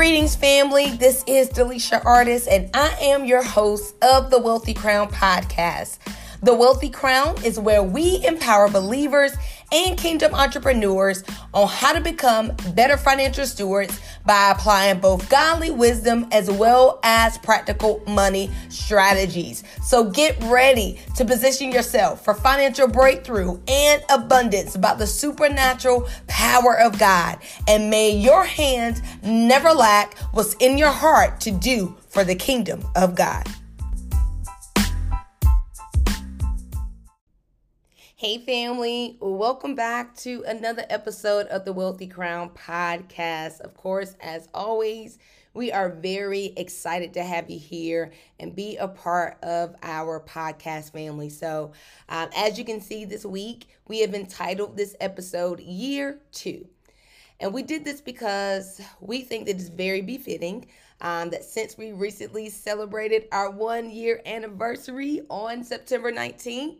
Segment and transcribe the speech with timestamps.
[0.00, 0.92] Greetings, family.
[0.92, 5.98] This is Delisha Artist, and I am your host of the Wealthy Crown podcast.
[6.42, 9.32] The Wealthy Crown is where we empower believers
[9.72, 11.22] and kingdom entrepreneurs
[11.54, 17.38] on how to become better financial stewards by applying both godly wisdom as well as
[17.38, 19.64] practical money strategies.
[19.82, 26.78] So get ready to position yourself for financial breakthrough and abundance by the supernatural power
[26.78, 27.38] of God.
[27.68, 32.84] And may your hands never lack what's in your heart to do for the kingdom
[32.96, 33.46] of God.
[38.20, 43.60] Hey, family, welcome back to another episode of the Wealthy Crown podcast.
[43.60, 45.16] Of course, as always,
[45.54, 50.92] we are very excited to have you here and be a part of our podcast
[50.92, 51.30] family.
[51.30, 51.72] So,
[52.10, 56.66] um, as you can see this week, we have entitled this episode Year Two.
[57.40, 60.66] And we did this because we think that it's very befitting
[61.00, 66.76] um, that since we recently celebrated our one year anniversary on September 19th,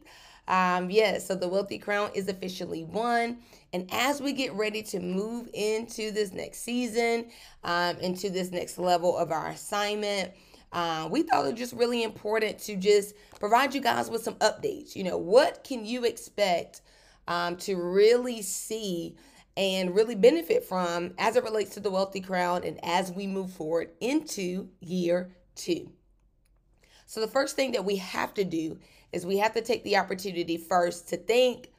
[0.51, 3.39] um, yes, yeah, so the Wealthy Crown is officially one.
[3.73, 7.31] And as we get ready to move into this next season,
[7.63, 10.33] um, into this next level of our assignment,
[10.73, 14.35] uh, we thought it was just really important to just provide you guys with some
[14.37, 14.97] updates.
[14.97, 16.81] You know, what can you expect
[17.29, 19.15] um, to really see
[19.57, 23.53] and really benefit from as it relates to the Wealthy Crown and as we move
[23.53, 25.93] forward into year two?
[27.07, 28.79] So, the first thing that we have to do
[29.13, 31.71] is we have to take the opportunity first to thank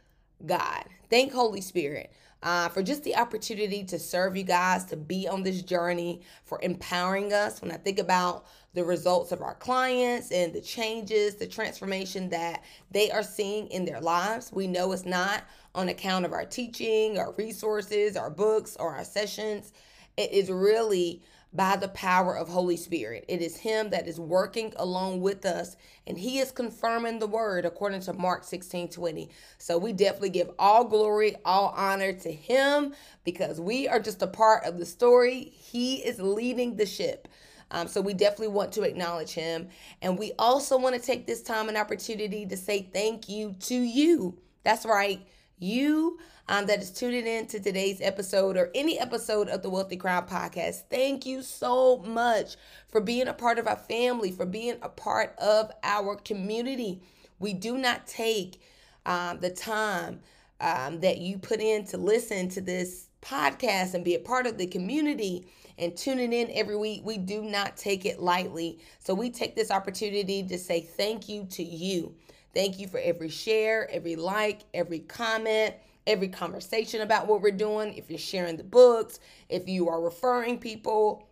[0.46, 2.12] God, thank Holy Spirit.
[2.44, 6.60] Uh, for just the opportunity to serve you guys, to be on this journey, for
[6.64, 7.62] empowering us.
[7.62, 12.64] When I think about the results of our clients and the changes, the transformation that
[12.90, 15.44] they are seeing in their lives, we know it's not
[15.76, 19.72] on account of our teaching, our resources, our books, or our sessions.
[20.18, 21.22] It is really
[21.54, 23.26] by the power of Holy Spirit.
[23.28, 25.76] It is him that is working along with us
[26.08, 29.30] and he is confirming the word according to Mark 16 20.
[29.58, 34.28] So we definitely give all glory, all honor to him because we are just a
[34.28, 35.52] part of the story.
[35.54, 37.28] He is leading the ship.
[37.72, 39.70] Um, so we definitely want to acknowledge him.
[40.02, 43.76] And we also want to take this time and opportunity to say thank you to
[43.76, 44.38] you.
[44.64, 45.26] That's right.
[45.64, 46.18] You
[46.50, 50.28] um, that is tuning in to today's episode or any episode of the Wealthy Crown
[50.28, 50.86] podcast.
[50.90, 52.56] Thank you so much
[52.88, 57.04] for being a part of our family, for being a part of our community.
[57.38, 58.60] We do not take
[59.06, 60.22] um, the time
[60.60, 64.58] um, that you put in to listen to this podcast and be a part of
[64.58, 65.46] the community
[65.78, 67.02] and tuning in every week.
[67.04, 68.80] We do not take it lightly.
[69.00, 72.16] So we take this opportunity to say thank you to you.
[72.54, 75.76] Thank you for every share, every like, every comment
[76.08, 80.58] every conversation about what we're doing, if you're sharing the books, if you are referring
[80.58, 81.28] people,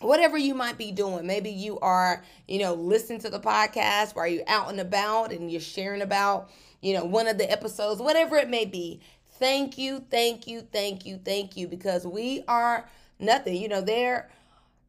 [0.00, 1.26] whatever you might be doing.
[1.26, 5.50] Maybe you are, you know, listening to the podcast while you're out and about and
[5.50, 9.00] you're sharing about, you know, one of the episodes, whatever it may be.
[9.38, 12.88] Thank you, thank you, thank you, thank you, because we are
[13.20, 13.56] nothing.
[13.56, 14.30] You know, there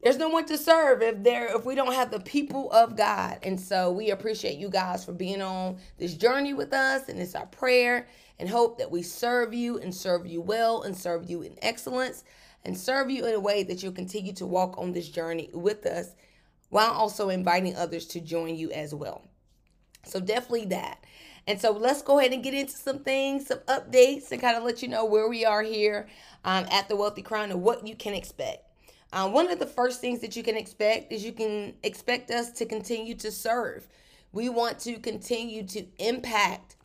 [0.04, 3.40] there's no one to serve if there if we don't have the people of God.
[3.44, 7.10] And so we appreciate you guys for being on this journey with us.
[7.10, 8.08] And it's our prayer
[8.40, 12.24] and hope that we serve you and serve you well and serve you in excellence
[12.66, 15.86] and serve you in a way that you'll continue to walk on this journey with
[15.86, 16.16] us
[16.70, 19.24] while also inviting others to join you as well.
[20.06, 20.99] So definitely that.
[21.50, 24.62] And so let's go ahead and get into some things, some updates, and kind of
[24.62, 26.08] let you know where we are here
[26.46, 28.68] um, at the Wealthy Crown and what you can expect.
[29.12, 32.52] Uh, one of the first things that you can expect is you can expect us
[32.52, 33.88] to continue to serve.
[34.32, 36.76] We want to continue to impact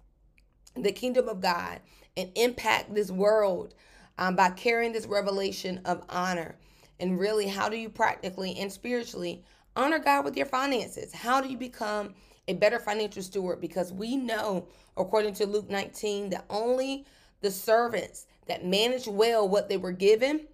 [0.75, 1.81] the kingdom of God
[2.17, 3.75] and impact this world
[4.17, 6.57] um, by carrying this revelation of honor.
[6.99, 9.45] And really, how do you practically and spiritually
[9.77, 11.13] honor God with your finances?
[11.13, 12.15] How do you become
[12.49, 13.61] a better financial steward?
[13.61, 14.67] Because we know,
[14.97, 17.05] according to Luke 19, that only
[17.41, 20.47] the servants that managed well what they were given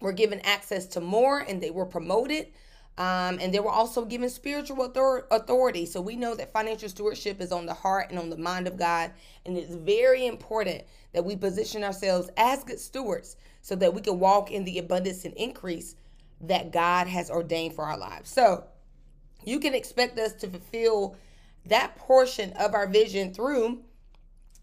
[0.00, 2.48] were given access to more and they were promoted.
[2.98, 4.84] Um, and they were also given spiritual
[5.30, 5.86] authority.
[5.86, 8.76] So we know that financial stewardship is on the heart and on the mind of
[8.76, 9.12] God.
[9.46, 10.82] And it's very important
[11.12, 15.24] that we position ourselves as good stewards so that we can walk in the abundance
[15.24, 15.94] and increase
[16.42, 18.28] that God has ordained for our lives.
[18.28, 18.64] So
[19.44, 21.16] you can expect us to fulfill
[21.66, 23.82] that portion of our vision through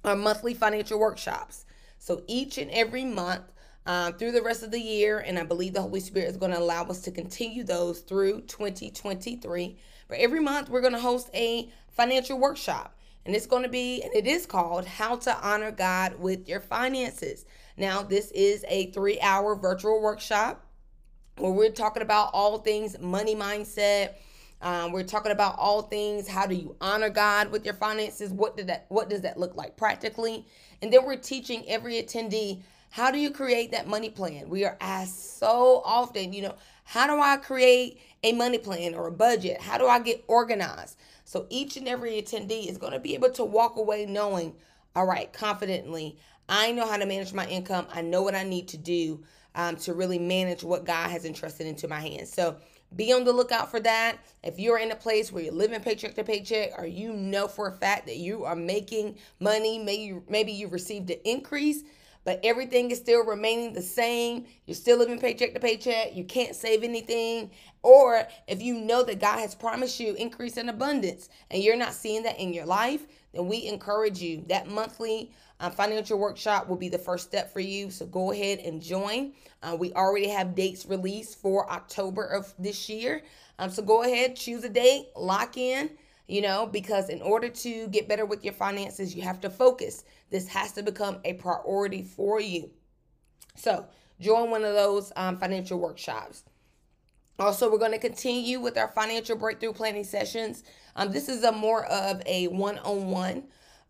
[0.03, 1.65] our monthly financial workshops.
[1.97, 3.43] So each and every month,
[3.85, 5.19] um, through the rest of the year.
[5.19, 8.41] And I believe the Holy Spirit is going to allow us to continue those through
[8.41, 9.77] 2023.
[10.07, 12.95] But every month, we're going to host a financial workshop.
[13.25, 16.59] And it's going to be, and it is called How to Honor God with Your
[16.59, 17.45] Finances.
[17.77, 20.65] Now, this is a three hour virtual workshop.
[21.37, 24.15] where we're talking about all things money mindset.
[24.61, 26.27] Um, we're talking about all things.
[26.27, 28.31] How do you honor God with your finances?
[28.31, 28.85] What did that?
[28.89, 30.45] What does that look like practically?
[30.81, 32.61] And then we're teaching every attendee
[32.91, 34.49] how do you create that money plan.
[34.49, 39.07] We are asked so often, you know, how do I create a money plan or
[39.07, 39.61] a budget?
[39.61, 40.97] How do I get organized?
[41.23, 44.55] So each and every attendee is going to be able to walk away knowing,
[44.95, 46.17] all right, confidently,
[46.47, 47.85] I know how to manage my income.
[47.93, 49.23] I know what I need to do
[49.53, 52.33] um, to really manage what God has entrusted into my hands.
[52.33, 52.57] So
[52.95, 54.17] be on the lookout for that.
[54.43, 57.67] If you're in a place where you're living paycheck to paycheck, or you know for
[57.67, 61.83] a fact that you are making money, maybe maybe you received an increase,
[62.23, 64.45] but everything is still remaining the same.
[64.65, 66.15] You're still living paycheck to paycheck.
[66.15, 67.51] You can't save anything.
[67.81, 71.93] Or if you know that God has promised you increase in abundance and you're not
[71.93, 74.43] seeing that in your life, then we encourage you.
[74.49, 77.91] That monthly uh, financial workshop will be the first step for you.
[77.91, 79.33] So go ahead and join.
[79.61, 83.23] Uh, we already have dates released for October of this year.
[83.57, 85.89] Um, so go ahead, choose a date, lock in
[86.29, 90.03] you know, because in order to get better with your finances, you have to focus.
[90.29, 92.69] This has to become a priority for you.
[93.55, 93.87] So,
[94.21, 96.43] join one of those um, financial workshops.
[97.39, 100.63] Also, we're going to continue with our financial breakthrough planning sessions.
[100.95, 103.43] Um, this is a more of a one-on-one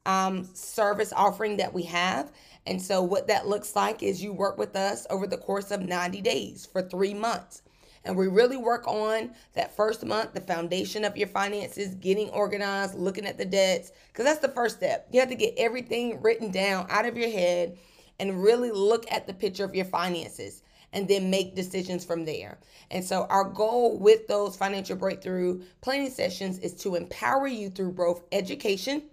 [0.06, 2.32] um, service offering that we have.
[2.68, 5.82] And so, what that looks like is you work with us over the course of
[5.82, 7.64] 90 days for three months
[8.06, 12.96] and we really work on that first month, the foundation of your finances, getting organized,
[12.96, 15.08] looking at the debts, because that's the first step.
[15.12, 17.78] You have to get everything written down out of your head
[18.20, 20.64] and really look at the picture of your finances
[20.94, 22.58] and then make decisions from there.
[22.92, 27.92] And so, our goal with those financial breakthrough planning sessions is to empower you through
[27.94, 29.04] both education,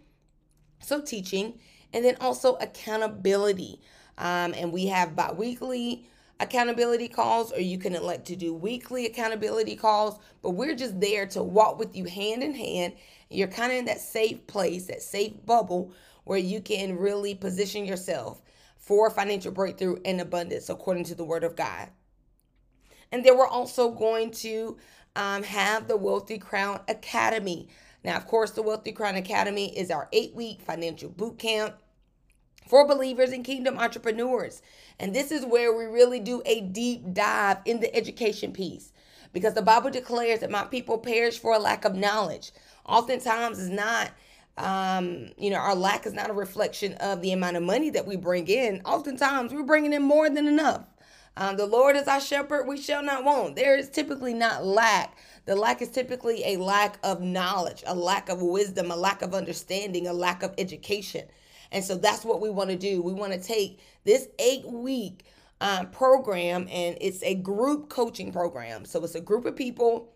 [0.81, 1.58] so teaching,
[1.93, 3.81] and then also accountability.
[4.19, 6.06] Um, and we have bi weekly
[6.40, 11.26] accountability calls or you can elect to do weekly accountability calls but we're just there
[11.26, 12.93] to walk with you hand in hand
[13.31, 15.90] you're kind of in that safe place that safe bubble
[16.25, 18.43] where you can really position yourself
[18.86, 21.88] for financial breakthrough and abundance according to the word of god
[23.12, 24.76] and then we're also going to
[25.14, 27.68] um, have the wealthy crown academy
[28.04, 31.74] now of course the wealthy crown academy is our eight week financial boot camp
[32.66, 34.62] for believers and kingdom entrepreneurs.
[34.98, 38.92] And this is where we really do a deep dive in the education piece
[39.32, 42.52] because the Bible declares that my people perish for a lack of knowledge.
[42.84, 44.10] Oftentimes, it's not.
[44.56, 48.06] Um, you know, our lack is not a reflection of the amount of money that
[48.06, 48.80] we bring in.
[48.84, 50.84] Oftentimes, we're bringing in more than enough.
[51.38, 53.56] Um, the Lord is our shepherd, we shall not want.
[53.56, 55.18] There is typically not lack.
[55.44, 59.34] The lack is typically a lack of knowledge, a lack of wisdom, a lack of
[59.34, 61.26] understanding, a lack of education.
[61.70, 63.02] And so that's what we want to do.
[63.02, 65.26] We want to take this eight week
[65.60, 68.86] um, program, and it's a group coaching program.
[68.86, 70.12] So it's a group of people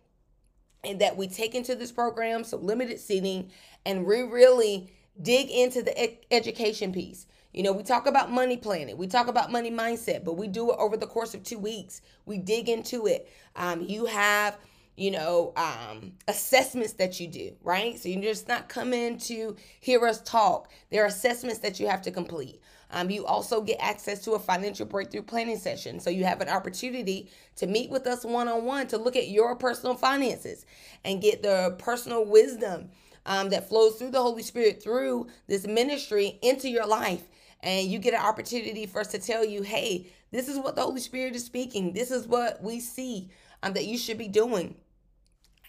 [0.83, 3.51] and that we take into this program, so limited seating,
[3.87, 7.27] and we really dig into the ed- education piece.
[7.53, 10.71] You know, we talk about money planning, we talk about money mindset, but we do
[10.71, 12.01] it over the course of two weeks.
[12.25, 13.29] We dig into it.
[13.57, 14.57] Um, you have
[15.01, 17.99] you know, um, assessments that you do, right?
[17.99, 20.71] So you're just not coming to hear us talk.
[20.91, 22.61] There are assessments that you have to complete.
[22.91, 26.01] Um, you also get access to a financial breakthrough planning session.
[26.01, 29.29] So you have an opportunity to meet with us one on one to look at
[29.29, 30.67] your personal finances
[31.03, 32.91] and get the personal wisdom
[33.27, 37.23] um, that flows through the Holy Spirit through this ministry into your life.
[37.63, 40.83] And you get an opportunity for us to tell you, hey, this is what the
[40.83, 41.93] Holy Spirit is speaking.
[41.93, 43.31] This is what we see
[43.63, 44.77] um, that you should be doing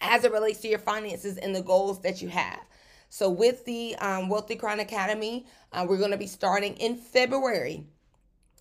[0.00, 2.60] as it relates to your finances and the goals that you have.
[3.08, 7.84] So, with the um, Wealthy Crown Academy, uh, we're going to be starting in February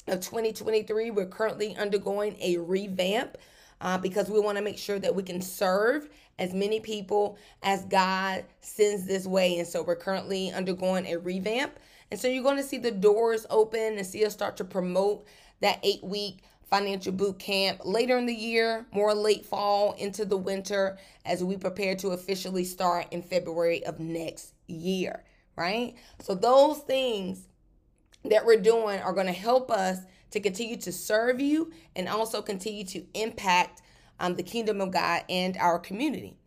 [0.07, 1.09] of 2023.
[1.11, 3.37] We're currently undergoing a revamp
[3.81, 6.09] uh, because we want to make sure that we can serve
[6.39, 9.57] as many people as God sends this way.
[9.57, 11.77] And so, we're currently undergoing a revamp.
[12.09, 15.25] And so, you're going to see the doors open and see us start to promote
[15.59, 20.37] that eight week financial boot camp later in the year, more late fall into the
[20.37, 25.23] winter as we prepare to officially start in February of next year,
[25.57, 25.95] right?
[26.19, 27.45] So those things
[28.23, 29.99] that we're doing are going to help us
[30.31, 33.81] to continue to serve you and also continue to impact
[34.19, 36.37] um, the kingdom of God and our community.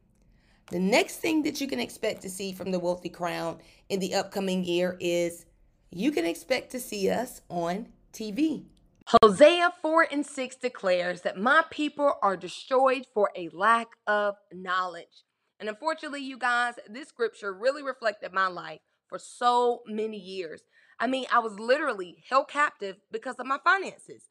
[0.70, 4.14] The next thing that you can expect to see from the Wealthy Crown in the
[4.14, 5.46] upcoming year is
[5.90, 8.64] you can expect to see us on TV.
[9.22, 15.24] Hosea 4 and 6 declares that my people are destroyed for a lack of knowledge.
[15.60, 20.62] And unfortunately, you guys, this scripture really reflected my life for so many years.
[20.98, 24.28] I mean, I was literally held captive because of my finances.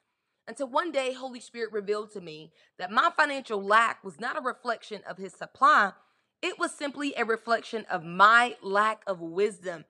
[0.47, 4.41] Until one day, Holy Spirit revealed to me that my financial lack was not a
[4.41, 5.93] reflection of His supply,
[6.41, 9.85] it was simply a reflection of my lack of wisdom.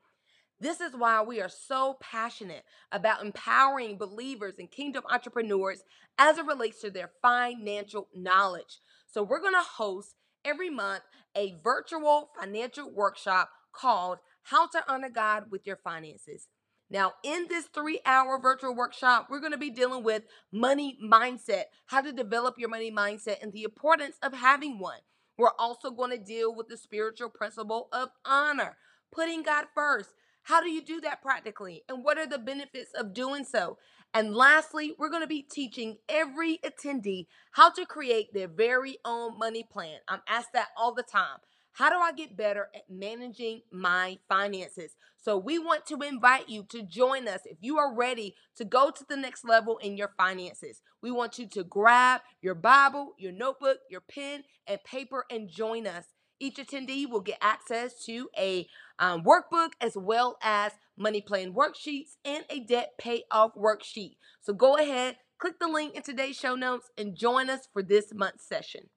[0.59, 5.81] This is why we are so passionate about empowering believers and kingdom entrepreneurs
[6.19, 8.79] as it relates to their financial knowledge.
[9.07, 10.13] So, we're going to host
[10.45, 11.03] every month
[11.35, 16.47] a virtual financial workshop called How to Honor God with Your Finances.
[16.93, 21.63] Now, in this three hour virtual workshop, we're going to be dealing with money mindset,
[21.87, 24.99] how to develop your money mindset, and the importance of having one.
[25.35, 28.77] We're also going to deal with the spiritual principle of honor,
[29.11, 30.11] putting God first.
[30.43, 31.81] How do you do that practically?
[31.89, 33.79] And what are the benefits of doing so?
[34.13, 39.39] And lastly, we're going to be teaching every attendee how to create their very own
[39.39, 39.97] money plan.
[40.07, 41.39] I'm asked that all the time.
[41.73, 44.95] How do I get better at managing my finances?
[45.17, 48.91] So, we want to invite you to join us if you are ready to go
[48.91, 50.81] to the next level in your finances.
[51.01, 55.87] We want you to grab your Bible, your notebook, your pen, and paper and join
[55.87, 56.05] us.
[56.39, 58.67] Each attendee will get access to a
[58.99, 64.17] um, workbook as well as money plan worksheets and a debt payoff worksheet.
[64.41, 68.13] So, go ahead, click the link in today's show notes, and join us for this
[68.13, 68.89] month's session.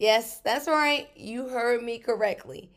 [0.00, 1.10] Yes, that's right.
[1.14, 2.70] You heard me correctly.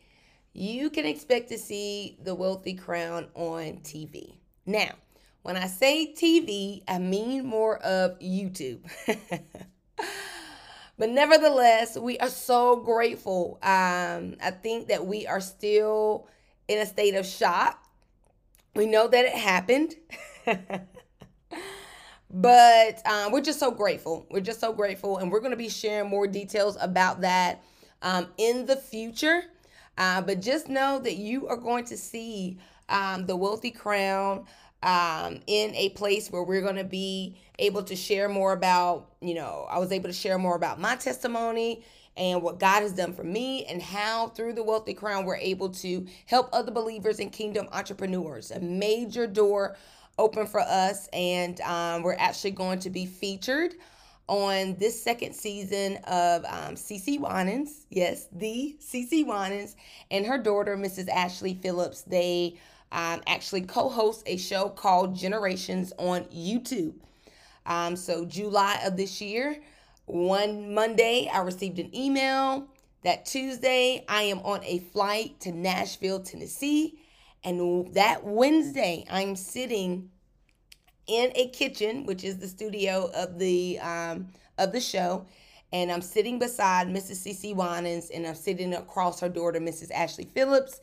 [0.52, 4.34] You can expect to see the Wealthy Crown on TV.
[4.66, 4.90] Now,
[5.40, 8.80] when I say TV, I mean more of YouTube.
[10.98, 13.58] but nevertheless, we are so grateful.
[13.62, 16.28] Um, I think that we are still
[16.68, 17.82] in a state of shock.
[18.76, 19.94] We know that it happened.
[22.34, 24.26] But um, we're just so grateful.
[24.28, 25.18] We're just so grateful.
[25.18, 27.62] And we're going to be sharing more details about that
[28.02, 29.44] um, in the future.
[29.96, 34.46] Uh, but just know that you are going to see um, the Wealthy Crown
[34.82, 39.34] um, in a place where we're going to be able to share more about, you
[39.34, 41.84] know, I was able to share more about my testimony
[42.16, 45.70] and what God has done for me, and how through the Wealthy Crown we're able
[45.70, 48.52] to help other believers and kingdom entrepreneurs.
[48.52, 49.76] A major door
[50.18, 53.74] open for us, and um, we're actually going to be featured
[54.26, 57.86] on this second season of um, CeCe Winans.
[57.90, 59.76] Yes, the CeCe Winans
[60.10, 61.08] and her daughter, Mrs.
[61.08, 62.02] Ashley Phillips.
[62.02, 62.58] They
[62.92, 66.94] um, actually co host a show called Generations on YouTube.
[67.66, 69.56] Um, so, July of this year,
[70.06, 72.68] one Monday, I received an email
[73.04, 76.98] that Tuesday I am on a flight to Nashville, Tennessee
[77.44, 80.10] and that Wednesday, I'm sitting
[81.06, 85.26] in a kitchen, which is the studio of the um, of the show,
[85.72, 87.26] and I'm sitting beside Mrs.
[87.26, 89.90] CeCe Winans, and I'm sitting across her daughter, Mrs.
[89.92, 90.80] Ashley Phillips.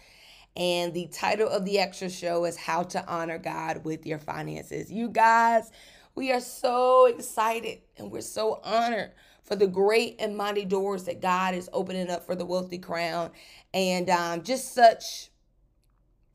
[0.58, 4.91] And the title of the extra show is How to Honor God with Your Finances.
[4.91, 5.72] You guys,
[6.13, 9.12] we are so excited and we're so honored
[9.44, 13.32] for the great and mighty doors that God is opening up for the wealthy crown.
[13.74, 15.31] And um, just such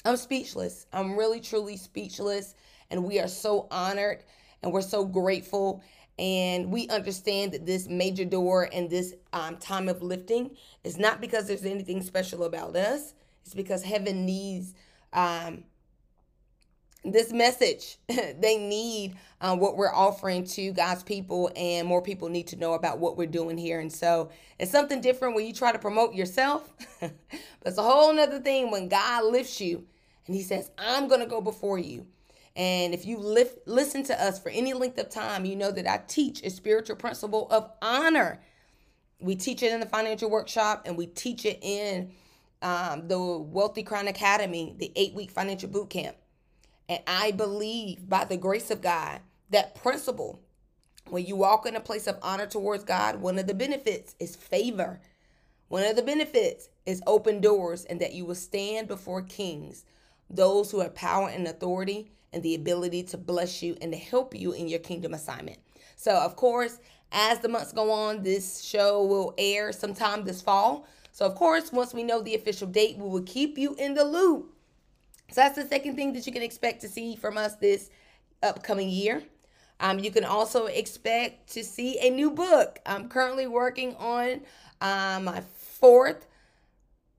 [0.06, 0.86] I'm speechless.
[0.92, 2.54] I'm really, truly speechless.
[2.90, 4.22] And we are so honored
[4.62, 5.82] and we're so grateful.
[6.16, 11.20] And we understand that this major door and this um, time of lifting is not
[11.20, 14.74] because there's anything special about us, it's because heaven needs
[15.12, 15.64] um,
[17.04, 17.98] this message.
[18.08, 22.74] they need uh, what we're offering to God's people, and more people need to know
[22.74, 23.80] about what we're doing here.
[23.80, 27.12] And so it's something different when you try to promote yourself, but
[27.64, 29.84] it's a whole other thing when God lifts you
[30.26, 32.06] and he says, I'm going to go before you.
[32.56, 35.86] And if you lift, listen to us for any length of time, you know that
[35.86, 38.40] I teach a spiritual principle of honor.
[39.20, 42.12] We teach it in the financial workshop and we teach it in
[42.62, 46.16] um, the Wealthy Crown Academy, the eight week financial boot camp.
[46.88, 50.40] And I believe by the grace of God, that principle,
[51.08, 54.34] when you walk in a place of honor towards God, one of the benefits is
[54.34, 55.00] favor.
[55.68, 59.84] One of the benefits is open doors and that you will stand before kings
[60.28, 64.34] those who have power and authority and the ability to bless you and to help
[64.34, 65.58] you in your kingdom assignment.
[65.96, 66.78] So, of course,
[67.12, 70.86] as the months go on, this show will air sometime this fall.
[71.12, 74.04] So, of course, once we know the official date, we will keep you in the
[74.04, 74.52] loop.
[75.30, 77.90] So, that's the second thing that you can expect to see from us this
[78.42, 79.22] upcoming year.
[79.80, 82.78] Um, you can also expect to see a new book.
[82.86, 84.40] I'm currently working on
[84.80, 86.26] um, my fourth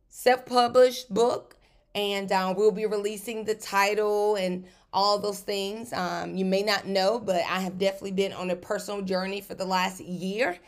[0.09, 1.56] self published book
[1.97, 5.91] and um, we'll be releasing the title and all those things.
[5.93, 9.55] Um, you may not know, but I have definitely been on a personal journey for
[9.55, 10.59] the last year,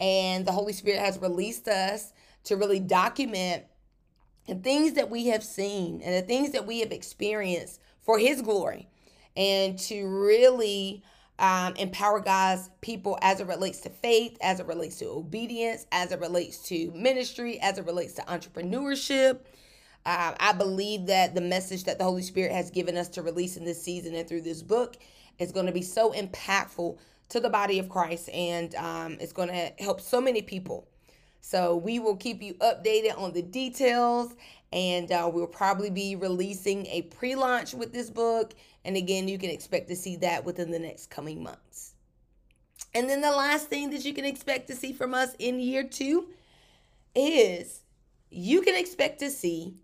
[0.00, 3.64] and the Holy Spirit has released us to really document
[4.46, 8.40] the things that we have seen and the things that we have experienced for His
[8.40, 8.88] glory,
[9.36, 11.04] and to really
[11.38, 16.10] um, empower God's people as it relates to faith, as it relates to obedience, as
[16.10, 19.40] it relates to ministry, as it relates to entrepreneurship.
[20.06, 23.56] Uh, I believe that the message that the Holy Spirit has given us to release
[23.56, 24.96] in this season and through this book
[25.38, 29.48] is going to be so impactful to the body of Christ, and um, it's going
[29.48, 30.88] to help so many people.
[31.40, 34.34] So we will keep you updated on the details,
[34.72, 38.54] and uh, we'll probably be releasing a pre-launch with this book.
[38.84, 41.94] And again, you can expect to see that within the next coming months.
[42.94, 45.84] And then the last thing that you can expect to see from us in year
[45.84, 46.28] two
[47.14, 47.80] is
[48.30, 49.74] you can expect to see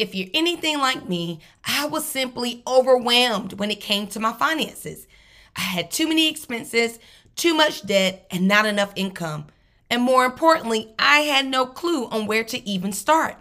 [0.00, 5.06] if you're anything like me, I was simply overwhelmed when it came to my finances.
[5.54, 6.98] I had too many expenses,
[7.36, 9.46] too much debt, and not enough income.
[9.90, 13.36] And more importantly, I had no clue on where to even start.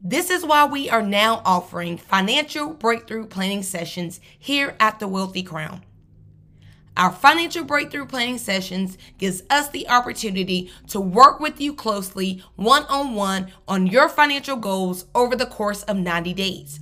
[0.00, 5.42] This is why we are now offering financial breakthrough planning sessions here at the Wealthy
[5.42, 5.82] Crown.
[6.96, 13.52] Our financial breakthrough planning sessions gives us the opportunity to work with you closely one-on-one
[13.68, 16.80] on your financial goals over the course of 90 days.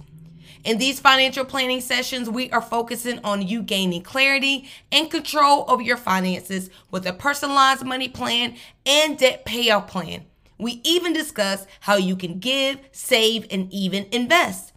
[0.63, 5.83] In these financial planning sessions, we are focusing on you gaining clarity and control over
[5.83, 8.55] your finances with a personalized money plan
[8.87, 10.25] and debt payoff plan.
[10.59, 14.73] We even discuss how you can give, save, and even invest.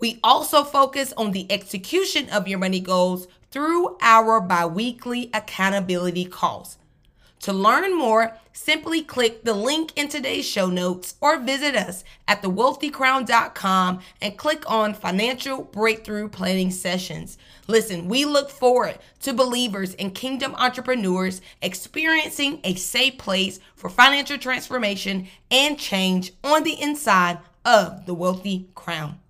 [0.00, 6.78] We also focus on the execution of your money goals through our biweekly accountability calls.
[7.40, 12.42] To learn more, simply click the link in today's show notes or visit us at
[12.42, 17.38] thewealthycrown.com and click on Financial Breakthrough Planning Sessions.
[17.68, 24.38] Listen, we look forward to believers and kingdom entrepreneurs experiencing a safe place for financial
[24.38, 29.20] transformation and change on the inside of the Wealthy Crown.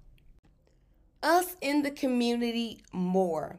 [1.22, 3.58] Us in the community more.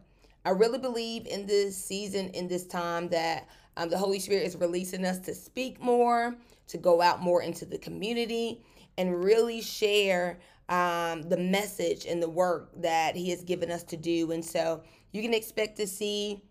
[0.50, 3.48] I really believe in this season, in this time, that
[3.78, 6.36] um, the Holy Spirit is releasing us to speak more,
[6.70, 8.66] to go out more into the community,
[8.98, 13.96] and really share um, the message and the work that He has given us to
[13.96, 14.32] do.
[14.32, 16.42] And so you can expect to see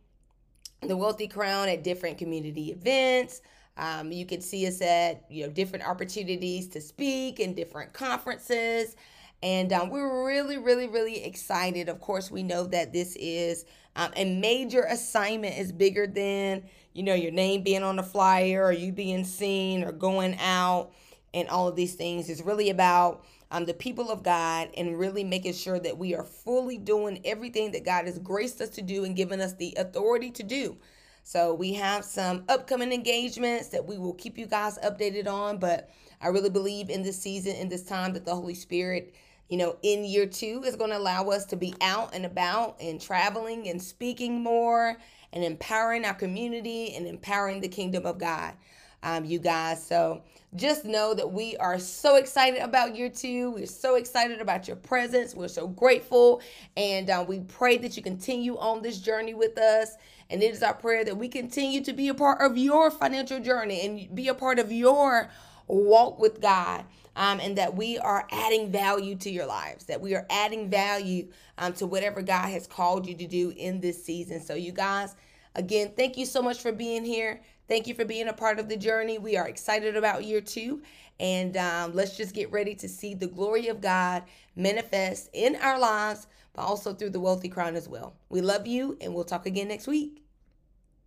[0.82, 3.42] the Wealthy Crown at different community events.
[3.76, 8.94] Um, you can see us at you know different opportunities to speak in different conferences.
[9.42, 11.88] And um, we're really, really, really excited.
[11.88, 13.64] Of course, we know that this is
[13.98, 16.62] um, a major assignment is bigger than,
[16.94, 20.92] you know, your name being on the flyer or you being seen or going out
[21.34, 22.30] and all of these things.
[22.30, 26.22] It's really about um, the people of God and really making sure that we are
[26.22, 30.30] fully doing everything that God has graced us to do and given us the authority
[30.30, 30.76] to do.
[31.24, 35.58] So we have some upcoming engagements that we will keep you guys updated on.
[35.58, 39.12] But I really believe in this season, in this time, that the Holy Spirit
[39.48, 42.76] you know, in year two is going to allow us to be out and about
[42.80, 44.96] and traveling and speaking more
[45.32, 48.54] and empowering our community and empowering the kingdom of God.
[49.02, 49.86] Um, you guys.
[49.86, 50.22] So
[50.56, 53.52] just know that we are so excited about year two.
[53.52, 55.36] We're so excited about your presence.
[55.36, 56.42] We're so grateful.
[56.76, 59.96] And uh, we pray that you continue on this journey with us.
[60.30, 63.38] And it is our prayer that we continue to be a part of your financial
[63.38, 65.30] journey and be a part of your
[65.68, 66.84] walk with God
[67.16, 71.28] um, and that we are adding value to your lives, that we are adding value
[71.58, 74.40] um, to whatever God has called you to do in this season.
[74.40, 75.14] So, you guys,
[75.54, 77.40] again, thank you so much for being here.
[77.68, 79.18] Thank you for being a part of the journey.
[79.18, 80.82] We are excited about year two.
[81.20, 84.22] And um, let's just get ready to see the glory of God
[84.54, 88.14] manifest in our lives, but also through the wealthy crown as well.
[88.28, 90.22] We love you, and we'll talk again next week.